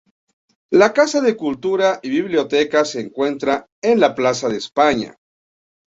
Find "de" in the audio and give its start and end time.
1.21-1.37, 4.49-4.57